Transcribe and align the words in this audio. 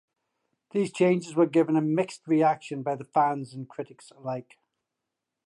These 0.71 0.91
changes 0.93 1.35
were 1.35 1.45
given 1.45 1.75
a 1.75 1.81
mixed 1.81 2.25
reaction 2.27 2.81
by 2.81 2.97
fans 3.13 3.53
and 3.53 3.69
critics 3.69 4.09
alike. 4.09 4.57